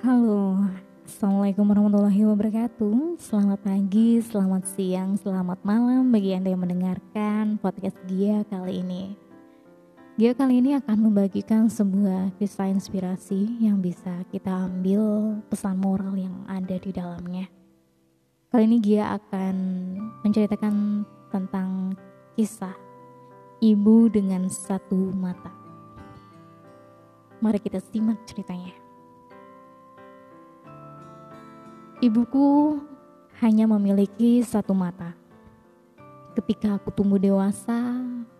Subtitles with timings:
[0.00, 0.56] Halo,
[1.04, 3.20] Assalamualaikum warahmatullahi wabarakatuh.
[3.20, 9.12] Selamat pagi, selamat siang, selamat malam bagi Anda yang mendengarkan podcast Gia kali ini.
[10.16, 16.48] Gia kali ini akan membagikan sebuah kisah inspirasi yang bisa kita ambil pesan moral yang
[16.48, 17.52] ada di dalamnya.
[18.48, 19.56] Kali ini Gia akan
[20.24, 21.92] menceritakan tentang
[22.40, 22.72] kisah
[23.60, 25.52] ibu dengan satu mata.
[27.44, 28.79] Mari kita simak ceritanya
[32.00, 32.80] Ibuku
[33.44, 35.12] hanya memiliki satu mata.
[36.32, 37.76] Ketika aku tumbuh dewasa,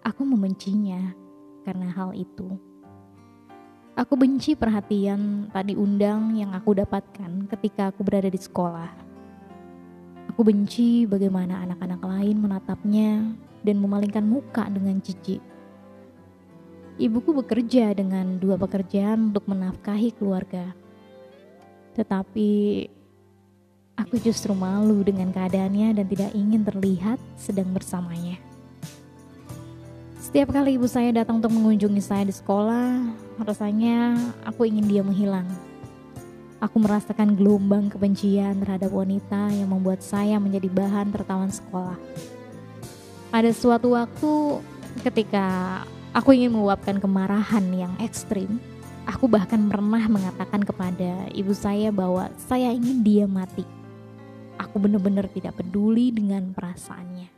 [0.00, 1.12] aku membencinya
[1.60, 2.48] karena hal itu.
[3.92, 8.88] Aku benci perhatian tadi undang yang aku dapatkan ketika aku berada di sekolah.
[10.32, 15.44] Aku benci bagaimana anak-anak lain menatapnya dan memalingkan muka dengan jijik.
[16.96, 20.72] Ibuku bekerja dengan dua pekerjaan untuk menafkahi keluarga.
[21.92, 22.48] Tetapi
[24.00, 28.40] Aku justru malu dengan keadaannya dan tidak ingin terlihat sedang bersamanya.
[30.16, 33.04] Setiap kali ibu saya datang untuk mengunjungi saya di sekolah,
[33.44, 34.16] rasanya
[34.48, 35.44] aku ingin dia menghilang.
[36.56, 42.00] Aku merasakan gelombang kebencian terhadap wanita yang membuat saya menjadi bahan tertawan sekolah.
[43.28, 44.32] Ada suatu waktu
[45.04, 45.44] ketika
[46.16, 48.56] aku ingin meluapkan kemarahan yang ekstrim,
[49.04, 53.81] aku bahkan pernah mengatakan kepada ibu saya bahwa saya ingin dia mati
[54.62, 57.28] aku benar-benar tidak peduli dengan perasaannya.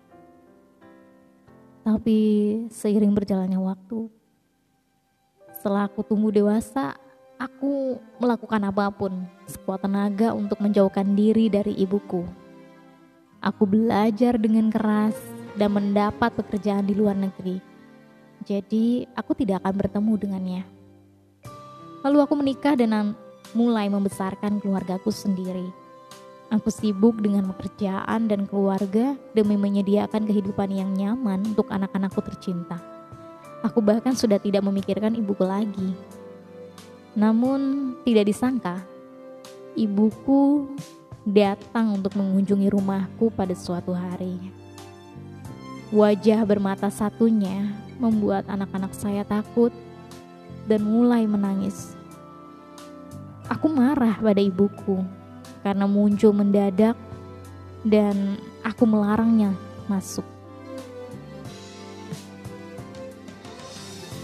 [1.85, 2.19] Tapi
[2.73, 4.09] seiring berjalannya waktu,
[5.53, 6.97] setelah aku tumbuh dewasa,
[7.37, 12.25] aku melakukan apa pun sekuat tenaga untuk menjauhkan diri dari ibuku.
[13.45, 15.17] Aku belajar dengan keras
[15.61, 17.61] dan mendapat pekerjaan di luar negeri.
[18.45, 20.63] Jadi aku tidak akan bertemu dengannya.
[22.05, 23.13] Lalu aku menikah dan
[23.53, 25.84] mulai membesarkan keluargaku sendiri
[26.53, 32.77] Aku sibuk dengan pekerjaan dan keluarga demi menyediakan kehidupan yang nyaman untuk anak-anakku tercinta.
[33.65, 35.97] Aku bahkan sudah tidak memikirkan ibuku lagi.
[37.17, 38.85] Namun, tidak disangka,
[39.73, 40.69] ibuku
[41.25, 44.37] datang untuk mengunjungi rumahku pada suatu hari.
[45.89, 49.73] Wajah bermata satunya membuat anak-anak saya takut
[50.69, 51.97] dan mulai menangis.
[53.49, 55.01] Aku marah pada ibuku
[55.65, 56.93] karena muncul mendadak
[57.81, 59.57] dan aku melarangnya
[59.89, 60.25] masuk.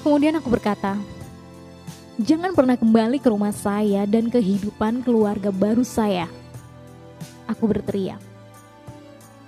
[0.04, 0.96] Kemudian aku berkata,
[2.20, 6.28] "Jangan pernah kembali ke rumah saya dan kehidupan keluarga baru saya."
[7.48, 8.20] Aku berteriak.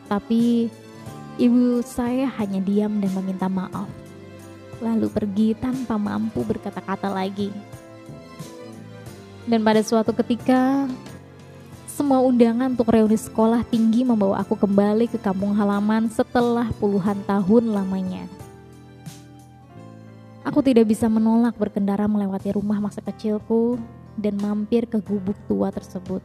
[0.09, 0.69] Tapi
[1.41, 3.89] ibu saya hanya diam dan meminta maaf.
[4.83, 7.49] Lalu pergi tanpa mampu berkata-kata lagi.
[9.47, 10.85] Dan pada suatu ketika
[12.03, 17.71] semua undangan untuk reuni sekolah tinggi membawa aku kembali ke kampung halaman setelah puluhan tahun
[17.71, 18.27] lamanya.
[20.43, 23.79] Aku tidak bisa menolak berkendara melewati rumah masa kecilku
[24.19, 26.19] dan mampir ke gubuk tua tersebut.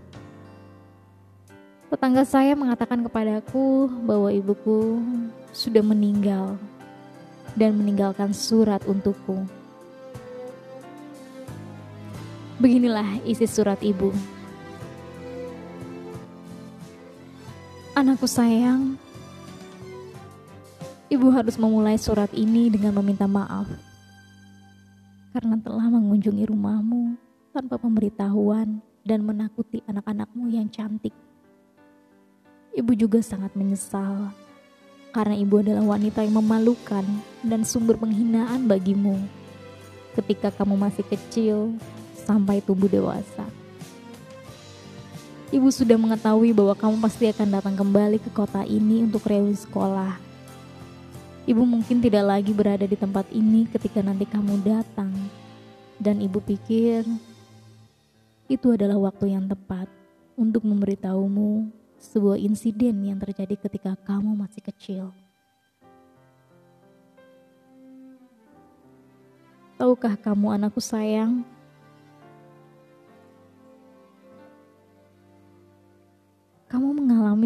[1.93, 4.97] Tetangga saya mengatakan kepadaku bahwa ibuku
[5.53, 6.57] sudah meninggal
[7.53, 9.45] dan meninggalkan surat untukku.
[12.57, 14.09] Beginilah isi surat ibu.
[17.97, 18.93] Anakku sayang,
[21.09, 23.65] ibu harus memulai surat ini dengan meminta maaf
[25.33, 27.17] karena telah mengunjungi rumahmu
[27.57, 31.09] tanpa pemberitahuan dan menakuti anak-anakmu yang cantik.
[32.77, 34.29] Ibu juga sangat menyesal
[35.09, 37.01] karena ibu adalah wanita yang memalukan
[37.41, 39.17] dan sumber penghinaan bagimu
[40.13, 41.73] ketika kamu masih kecil
[42.13, 43.46] sampai tumbuh dewasa.
[45.57, 50.13] Ibu sudah mengetahui bahwa kamu pasti akan datang kembali ke kota ini untuk reuni sekolah.
[51.49, 55.09] Ibu mungkin tidak lagi berada di tempat ini ketika nanti kamu datang.
[55.97, 57.09] Dan ibu pikir
[58.45, 59.89] itu adalah waktu yang tepat
[60.37, 65.09] untuk memberitahumu sebuah insiden yang terjadi ketika kamu masih kecil.
[69.81, 71.41] Tahukah kamu anakku sayang,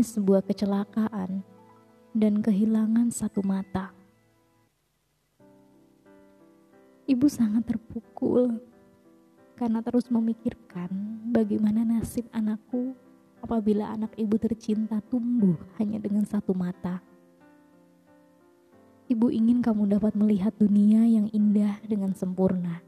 [0.02, 1.46] mengalami sebuah kecelakaan
[2.18, 3.94] dan kehilangan satu mata.
[7.06, 8.58] Ibu sangat terpukul
[9.54, 10.90] karena terus memikirkan
[11.30, 12.98] bagaimana nasib anakku
[13.46, 16.98] apabila anak ibu tercinta tumbuh hanya dengan satu mata.
[19.06, 22.82] Ibu ingin kamu dapat melihat dunia yang indah dengan sempurna.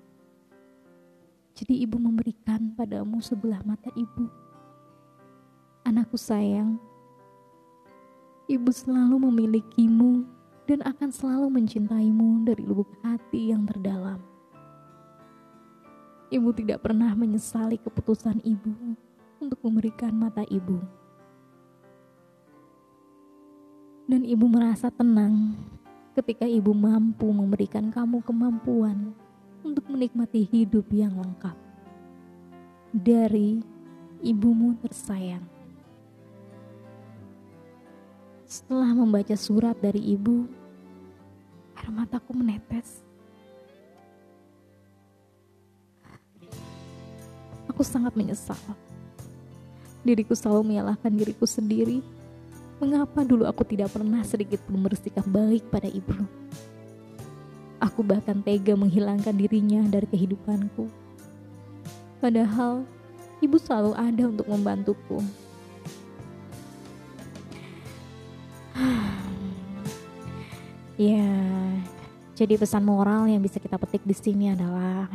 [1.53, 4.25] Jadi ibu memberikan padamu sebelah mata ibu.
[5.83, 6.79] Anakku sayang,
[8.47, 10.27] ibu selalu memilikimu
[10.67, 14.19] dan akan selalu mencintaimu dari lubuk hati yang terdalam.
[16.33, 18.97] Ibu tidak pernah menyesali keputusan ibu
[19.37, 20.81] untuk memberikan mata ibu.
[24.09, 25.55] Dan ibu merasa tenang
[26.17, 29.15] ketika ibu mampu memberikan kamu kemampuan
[29.63, 31.55] untuk menikmati hidup yang lengkap
[32.91, 33.63] dari
[34.19, 35.52] ibumu tersayang.
[38.53, 40.45] Setelah membaca surat dari ibu,
[41.73, 43.01] air mataku menetes.
[47.65, 48.61] Aku sangat menyesal.
[50.05, 52.05] Diriku selalu menyalahkan diriku sendiri.
[52.77, 56.13] Mengapa dulu aku tidak pernah sedikit pun bersikap baik pada ibu?
[57.81, 60.93] Aku bahkan tega menghilangkan dirinya dari kehidupanku.
[62.21, 62.85] Padahal
[63.41, 65.42] ibu selalu ada untuk membantuku.
[70.93, 71.25] Ya,
[72.37, 75.09] jadi pesan moral yang bisa kita petik di sini adalah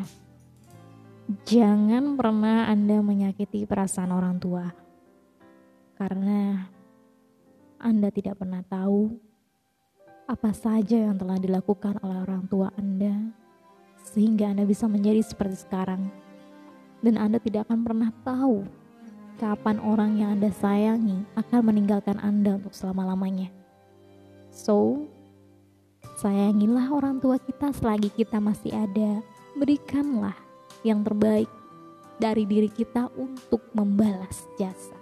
[1.46, 4.66] jangan pernah Anda menyakiti perasaan orang tua.
[5.94, 6.66] Karena
[7.78, 9.19] Anda tidak pernah tahu
[10.26, 13.32] apa saja yang telah dilakukan oleh orang tua Anda
[14.02, 16.11] sehingga Anda bisa menjadi seperti sekarang.
[16.99, 18.66] Dan Anda tidak akan pernah tahu
[19.38, 23.55] kapan orang yang Anda sayangi akan meninggalkan Anda untuk selama-lamanya.
[24.50, 25.06] So,
[26.19, 29.23] Sayangilah orang tua kita selagi kita masih ada.
[29.55, 30.35] Berikanlah
[30.82, 31.46] yang terbaik
[32.19, 34.99] dari diri kita untuk membalas jasa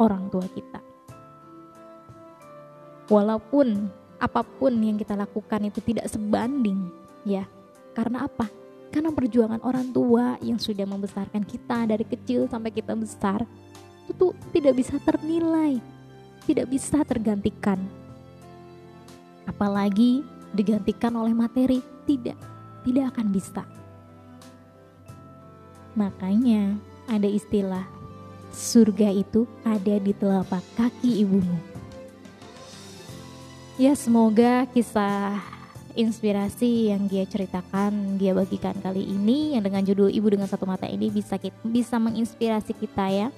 [0.00, 0.80] orang tua kita.
[3.12, 6.88] Walaupun apa pun yang kita lakukan itu tidak sebanding,
[7.28, 7.44] ya.
[7.92, 8.48] Karena apa?
[8.90, 13.44] Karena perjuangan orang tua yang sudah membesarkan kita dari kecil sampai kita besar
[14.06, 15.82] itu tidak bisa ternilai,
[16.46, 17.82] tidak bisa tergantikan.
[19.46, 20.24] Apalagi
[20.56, 21.84] digantikan oleh materi.
[22.06, 22.38] Tidak,
[22.86, 23.66] tidak akan bisa.
[25.98, 26.78] Makanya
[27.10, 27.82] ada istilah
[28.54, 31.58] surga itu ada di telapak kaki ibumu.
[33.76, 35.55] Ya semoga kisah
[35.96, 40.84] inspirasi yang dia ceritakan, dia bagikan kali ini yang dengan judul Ibu dengan Satu Mata
[40.84, 43.28] ini bisa kita, bisa menginspirasi kita ya,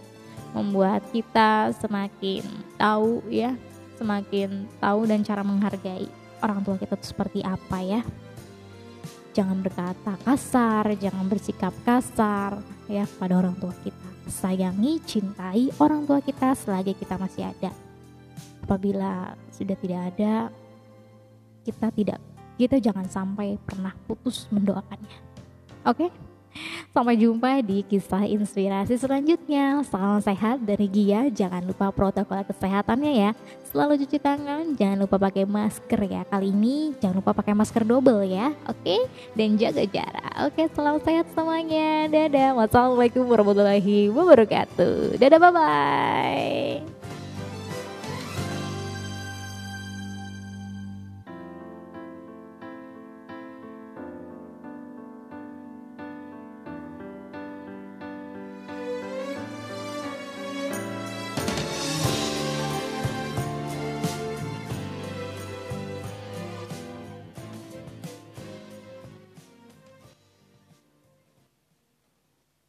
[0.52, 2.42] membuat kita semakin
[2.74, 3.54] tahu ya,
[3.96, 6.10] semakin tahu dan cara menghargai
[6.42, 8.00] orang tua kita itu seperti apa ya.
[9.38, 12.58] Jangan berkata kasar jangan bersikap kasar
[12.90, 14.08] ya pada orang tua kita.
[14.28, 17.70] Sayangi cintai orang tua kita selagi kita masih ada.
[18.66, 20.50] Apabila sudah tidak ada
[21.62, 22.18] kita tidak
[22.58, 25.18] kita jangan sampai pernah putus mendoakannya
[25.86, 26.10] oke okay?
[26.90, 29.84] Sampai jumpa di kisah inspirasi selanjutnya.
[29.86, 31.30] Salam sehat dari Gia.
[31.30, 33.30] Jangan lupa protokol kesehatannya ya.
[33.68, 36.24] Selalu cuci tangan, jangan lupa pakai masker ya.
[36.24, 38.56] Kali ini jangan lupa pakai masker double ya.
[38.66, 39.06] Oke?
[39.36, 40.32] Dan jaga jarak.
[40.48, 42.08] Oke, selamat sehat semuanya.
[42.08, 42.56] Dadah.
[42.56, 45.20] Wassalamualaikum warahmatullahi wabarakatuh.
[45.20, 46.97] Dadah, bye-bye.